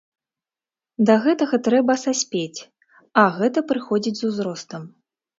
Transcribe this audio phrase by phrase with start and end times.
[1.09, 2.61] Да гэтага трэба саспець,
[3.25, 4.83] а гэта прыходзіць з узростам.